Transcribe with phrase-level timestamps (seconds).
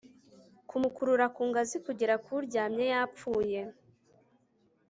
[0.69, 3.61] kumukurura ku ngazi kugera kuryamye yapfuye